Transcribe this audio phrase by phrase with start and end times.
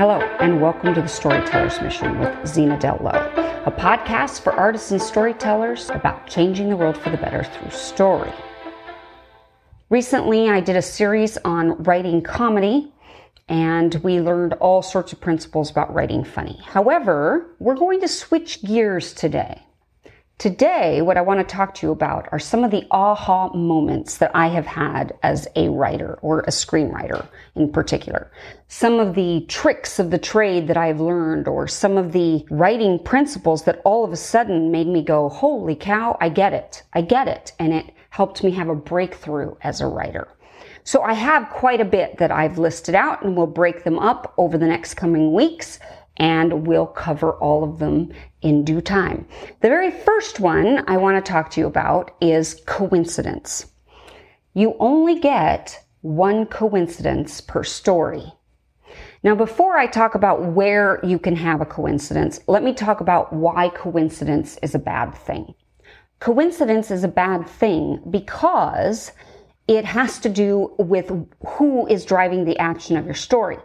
[0.00, 4.92] Hello, and welcome to the Storyteller's Mission with Zena Dell Lowe, a podcast for artists
[4.92, 8.32] and storytellers about changing the world for the better through story.
[9.90, 12.90] Recently, I did a series on writing comedy,
[13.48, 16.58] and we learned all sorts of principles about writing funny.
[16.64, 19.60] However, we're going to switch gears today.
[20.40, 24.16] Today, what I want to talk to you about are some of the aha moments
[24.16, 28.32] that I have had as a writer or a screenwriter in particular.
[28.66, 32.98] Some of the tricks of the trade that I've learned or some of the writing
[32.98, 36.84] principles that all of a sudden made me go, holy cow, I get it.
[36.94, 37.52] I get it.
[37.58, 40.26] And it helped me have a breakthrough as a writer.
[40.84, 44.32] So I have quite a bit that I've listed out and we'll break them up
[44.38, 45.78] over the next coming weeks
[46.20, 49.26] and we'll cover all of them in due time.
[49.62, 53.66] The very first one I want to talk to you about is coincidence.
[54.52, 58.32] You only get one coincidence per story.
[59.22, 63.32] Now, before I talk about where you can have a coincidence, let me talk about
[63.32, 65.54] why coincidence is a bad thing.
[66.18, 69.12] Coincidence is a bad thing because
[69.68, 71.10] it has to do with
[71.46, 73.58] who is driving the action of your story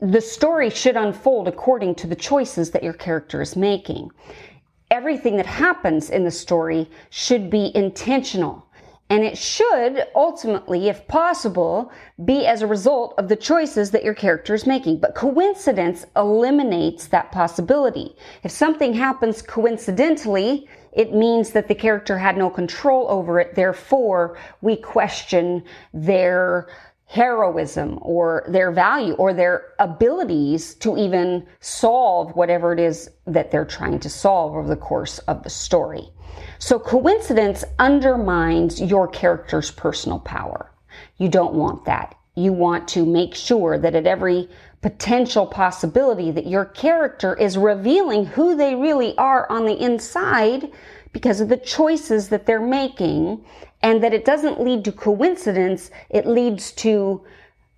[0.00, 4.10] the story should unfold according to the choices that your character is making.
[4.90, 8.66] Everything that happens in the story should be intentional.
[9.10, 11.90] And it should ultimately, if possible,
[12.24, 15.00] be as a result of the choices that your character is making.
[15.00, 18.14] But coincidence eliminates that possibility.
[18.44, 23.56] If something happens coincidentally, it means that the character had no control over it.
[23.56, 26.68] Therefore, we question their
[27.10, 33.64] heroism or their value or their abilities to even solve whatever it is that they're
[33.64, 36.08] trying to solve over the course of the story.
[36.60, 40.70] So coincidence undermines your character's personal power.
[41.16, 42.14] You don't want that.
[42.36, 44.48] You want to make sure that at every
[44.82, 50.70] potential possibility that your character is revealing who they really are on the inside
[51.12, 53.44] because of the choices that they're making
[53.82, 57.22] and that it doesn't lead to coincidence, it leads to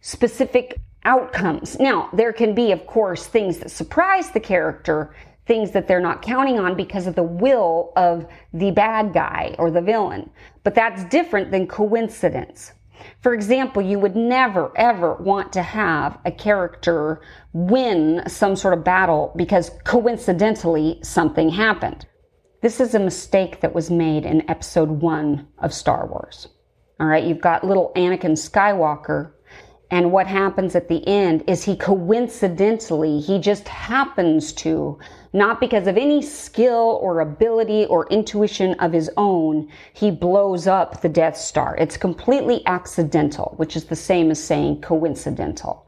[0.01, 1.79] specific outcomes.
[1.81, 5.15] Now, there can be, of course, things that surprise the character,
[5.47, 9.71] things that they're not counting on because of the will of the bad guy or
[9.71, 10.31] the villain.
[10.62, 12.73] But that's different than coincidence.
[13.21, 17.21] For example, you would never ever want to have a character
[17.53, 22.07] win some sort of battle because coincidentally something happened.
[22.63, 26.49] This is a mistake that was made in episode one of Star Wars.
[27.01, 29.33] All right, you've got little Anakin Skywalker,
[29.93, 34.99] and what happens at the end is he coincidentally, he just happens to,
[35.35, 41.03] not because of any skill or ability or intuition of his own, he blows up
[41.03, 41.77] the Death Star.
[41.77, 45.85] It's completely accidental, which is the same as saying coincidental.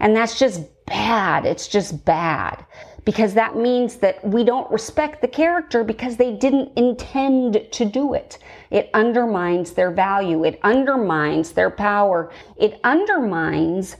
[0.00, 1.46] And that's just bad.
[1.46, 2.66] It's just bad
[3.04, 8.14] because that means that we don't respect the character because they didn't intend to do
[8.14, 8.38] it.
[8.70, 10.44] It undermines their value.
[10.44, 12.32] It undermines their power.
[12.56, 13.96] It undermines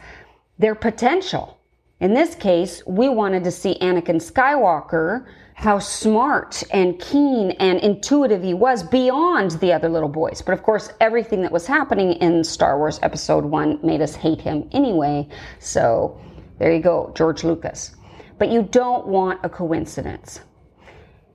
[0.59, 1.59] their potential.
[2.01, 8.43] In this case, we wanted to see Anakin Skywalker, how smart and keen and intuitive
[8.43, 10.43] he was beyond the other little boys.
[10.43, 14.41] But of course, everything that was happening in Star Wars Episode 1 made us hate
[14.41, 15.29] him anyway.
[15.61, 16.19] So
[16.59, 17.95] there you go, George Lucas
[18.39, 20.41] but you don't want a coincidence.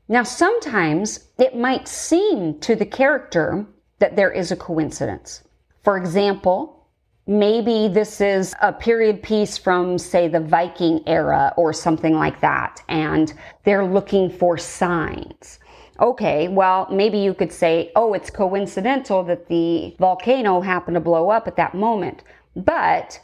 [0.07, 3.65] Now, sometimes it might seem to the character
[3.99, 5.43] that there is a coincidence.
[5.83, 6.87] For example,
[7.27, 12.81] maybe this is a period piece from, say, the Viking era or something like that,
[12.87, 13.33] and
[13.65, 15.59] they're looking for signs.
[15.99, 21.29] Okay, well, maybe you could say, oh, it's coincidental that the volcano happened to blow
[21.29, 22.23] up at that moment.
[22.55, 23.19] But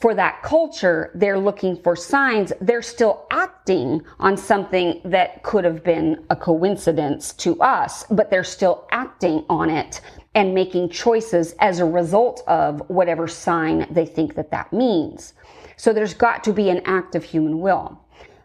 [0.00, 2.52] for that culture, they're looking for signs.
[2.60, 8.44] They're still acting on something that could have been a coincidence to us, but they're
[8.44, 10.02] still acting on it
[10.34, 15.32] and making choices as a result of whatever sign they think that that means.
[15.78, 17.98] So there's got to be an act of human will.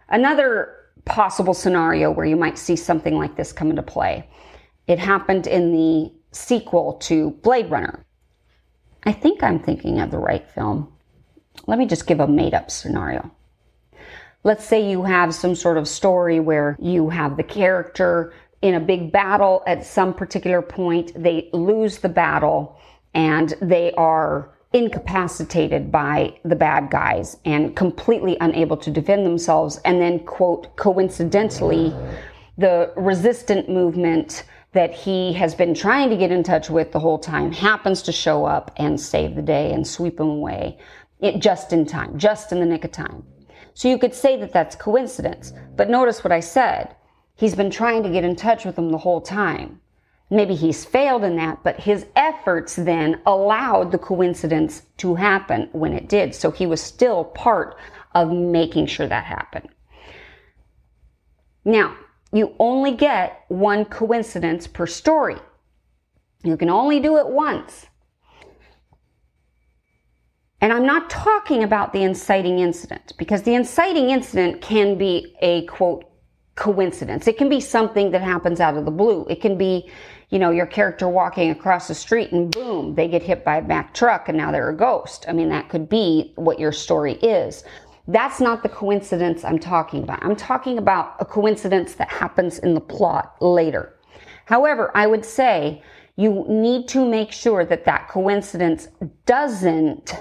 [0.07, 4.29] Another possible scenario where you might see something like this come into play.
[4.87, 8.05] It happened in the sequel to Blade Runner.
[9.03, 10.93] I think I'm thinking of the right film.
[11.67, 13.31] Let me just give a made up scenario.
[14.43, 18.79] Let's say you have some sort of story where you have the character in a
[18.79, 22.79] big battle at some particular point, they lose the battle
[23.13, 29.77] and they are incapacitated by the bad guys and completely unable to defend themselves.
[29.83, 31.93] And then, quote, coincidentally,
[32.57, 37.19] the resistant movement that he has been trying to get in touch with the whole
[37.19, 40.77] time happens to show up and save the day and sweep him away
[41.21, 43.23] it just in time, just in the nick of time.
[43.73, 45.53] So you could say that that's coincidence.
[45.75, 46.95] But notice what I said.
[47.35, 49.79] He's been trying to get in touch with them the whole time.
[50.29, 55.93] Maybe he's failed in that, but his efforts then allowed the coincidence to happen when
[55.93, 56.33] it did.
[56.33, 57.77] So he was still part
[58.15, 59.69] of making sure that happened.
[61.65, 61.97] Now,
[62.31, 65.37] you only get one coincidence per story.
[66.43, 67.87] You can only do it once.
[70.61, 75.65] And I'm not talking about the inciting incident because the inciting incident can be a
[75.65, 76.05] quote
[76.55, 77.27] coincidence.
[77.27, 79.25] It can be something that happens out of the blue.
[79.27, 79.89] It can be,
[80.29, 83.61] you know, your character walking across the street and boom, they get hit by a
[83.63, 85.25] Mack truck and now they're a ghost.
[85.27, 87.63] I mean, that could be what your story is.
[88.07, 90.23] That's not the coincidence I'm talking about.
[90.23, 93.97] I'm talking about a coincidence that happens in the plot later.
[94.45, 95.81] However, I would say
[96.17, 98.89] you need to make sure that that coincidence
[99.25, 100.13] doesn't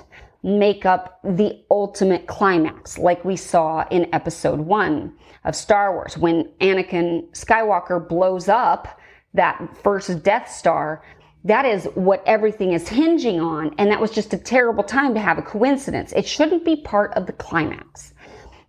[0.42, 5.12] make up the ultimate climax, like we saw in episode one
[5.44, 8.98] of Star Wars when Anakin Skywalker blows up
[9.34, 11.02] that first Death Star.
[11.44, 13.74] That is what everything is hinging on.
[13.78, 16.12] And that was just a terrible time to have a coincidence.
[16.12, 18.14] It shouldn't be part of the climax.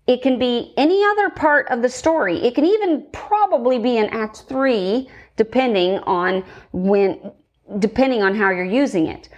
[0.08, 2.38] It can be any other part of the story.
[2.42, 7.32] It can even probably be in Act 3, depending on when,
[7.80, 9.30] depending on how you're using it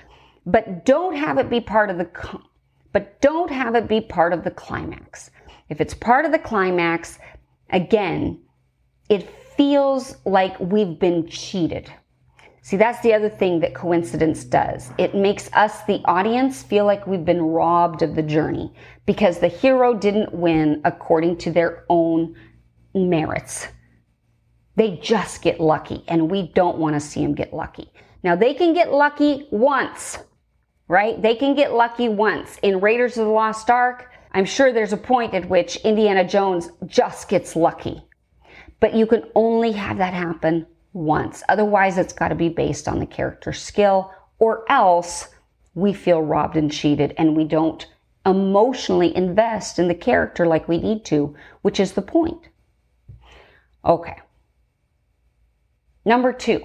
[0.45, 2.10] but don't have it be part of the
[2.92, 5.31] but don't have it be part of the climax.
[5.69, 7.18] If it's part of the climax,
[7.72, 8.40] again,
[9.10, 11.92] it feels like we've been cheated.
[12.62, 14.92] See, that's the other thing that coincidence does.
[14.98, 18.72] It makes us, the audience, feel like we've been robbed of the journey
[19.06, 22.36] because the hero didn't win according to their own
[22.94, 23.68] merits.
[24.75, 27.92] They just get lucky, and we don't want to see them get lucky.
[28.24, 30.19] Now, they can get lucky once
[30.94, 31.19] right?
[31.19, 32.60] They can get lucky once.
[32.62, 36.69] In Raiders of the Lost Ark, I'm sure there's a point at which Indiana Jones
[36.86, 38.04] just gets lucky.
[38.80, 41.42] But you can only have that happen once.
[41.50, 45.30] Otherwise, it's got to be based on the character skill, or else
[45.74, 47.88] we feel robbed and cheated and we don't
[48.24, 52.50] emotionally invest in the character like we need to, which is the point.
[53.84, 54.18] Okay.
[56.06, 56.62] Number two,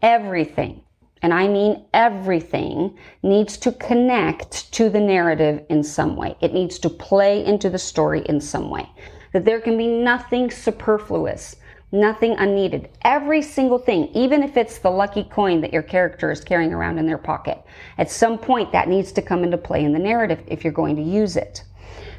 [0.00, 0.85] everything
[1.26, 6.36] and I mean everything, needs to connect to the narrative in some way.
[6.40, 8.88] It needs to play into the story in some way.
[9.32, 11.56] That there can be nothing superfluous,
[11.90, 12.90] nothing unneeded.
[13.02, 16.96] Every single thing, even if it's the lucky coin that your character is carrying around
[16.96, 17.60] in their pocket,
[17.98, 20.94] at some point that needs to come into play in the narrative if you're going
[20.94, 21.64] to use it.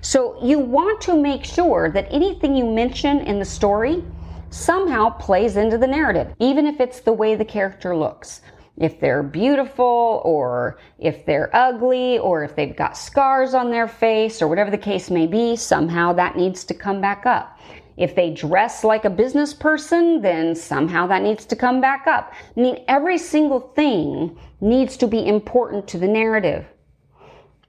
[0.02, 4.04] So you want to make sure that anything you mention in the story
[4.50, 8.42] somehow plays into the narrative, even if it's the way the character looks
[8.78, 14.42] if they're beautiful or if they're ugly or if they've got scars on their face
[14.42, 17.60] or whatever the case may be, somehow that needs to come back up.
[17.98, 22.34] If they dress like a business person, then somehow that needs to come back up.
[22.56, 26.66] I mean, every single thing needs to be important to the narrative.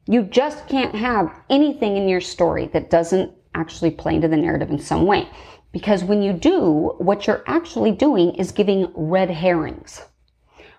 [0.07, 4.71] You just can't have anything in your story that doesn't actually play into the narrative
[4.71, 5.29] in some way.
[5.73, 10.03] Because when you do, what you're actually doing is giving red herrings.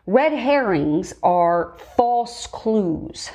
[0.06, 3.32] Red herrings are false clues.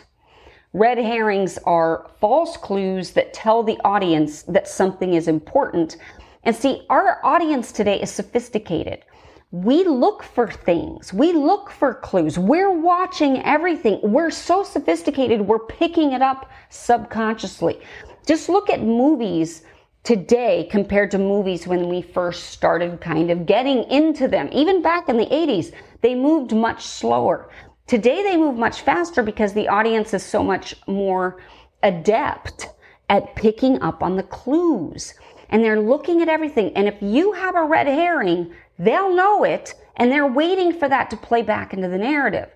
[0.73, 5.97] Red herrings are false clues that tell the audience that something is important.
[6.43, 9.05] And see, our audience today is sophisticated.
[9.53, 11.13] We look for things.
[11.13, 12.39] We look for clues.
[12.39, 14.01] We're watching everything.
[14.03, 17.81] We're so sophisticated, we're picking it up subconsciously.
[18.27, 19.63] Just look at movies
[20.05, 24.49] today compared to movies when we first started kind of getting into them.
[24.53, 27.51] Even back in the 80s, they moved much slower.
[27.87, 31.41] Today they move much faster because the audience is so much more
[31.83, 32.69] adept
[33.09, 35.15] at picking up on the clues.
[35.49, 36.73] And they're looking at everything.
[36.77, 41.11] And if you have a red herring, they'll know it and they're waiting for that
[41.11, 42.54] to play back into the narrative.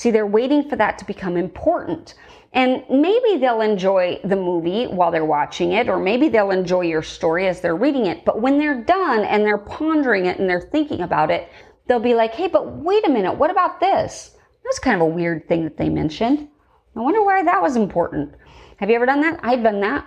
[0.00, 2.14] See, they're waiting for that to become important.
[2.54, 7.02] And maybe they'll enjoy the movie while they're watching it, or maybe they'll enjoy your
[7.02, 8.24] story as they're reading it.
[8.24, 11.50] But when they're done and they're pondering it and they're thinking about it,
[11.86, 14.34] they'll be like, hey, but wait a minute, what about this?
[14.64, 16.48] That's kind of a weird thing that they mentioned.
[16.96, 18.32] I wonder why that was important.
[18.78, 19.40] Have you ever done that?
[19.42, 20.06] I've done that.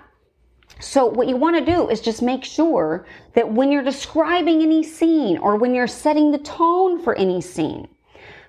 [0.79, 4.81] So what you want to do is just make sure that when you're describing any
[4.81, 7.89] scene or when you're setting the tone for any scene,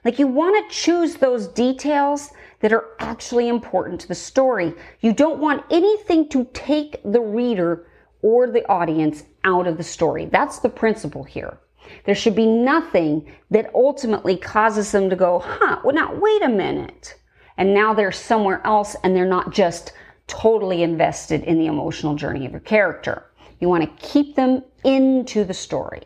[0.05, 2.31] like you want to choose those details
[2.61, 4.75] that are actually important to the story.
[5.01, 7.87] You don't want anything to take the reader
[8.23, 10.27] or the audience out of the story.
[10.27, 11.59] That's the principle here.
[12.07, 16.49] There should be nothing that ultimately causes them to go, huh, well, now wait a
[16.49, 17.17] minute.
[17.57, 19.93] and now they're somewhere else and they're not just
[20.27, 23.27] totally invested in the emotional journey of your character.
[23.61, 26.03] You want to keep them into the story.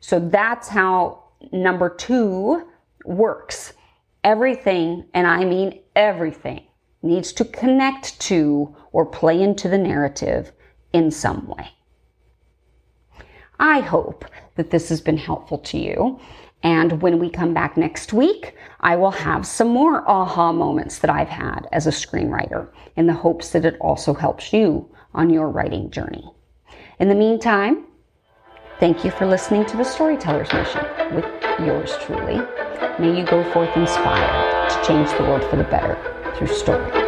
[0.00, 2.68] So that's how number two
[3.04, 3.72] works.
[4.24, 6.64] Everything, and I mean everything,
[7.02, 10.52] needs to connect to or play into the narrative
[10.92, 11.68] in some way.
[13.58, 14.24] I hope
[14.56, 16.20] that this has been helpful to you.
[16.62, 21.10] And when we come back next week, I will have some more aha moments that
[21.10, 25.48] I've had as a screenwriter in the hopes that it also helps you on your
[25.48, 26.30] writing journey.
[27.00, 27.86] In the meantime,
[28.78, 31.24] thank you for listening to the Storyteller's Mission with
[31.60, 32.40] yours truly.
[32.98, 35.96] May you go forth inspired to change the world for the better
[36.36, 37.01] through story.